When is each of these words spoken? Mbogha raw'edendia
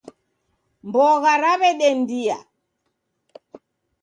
Mbogha 0.87 1.33
raw'edendia 1.43 2.37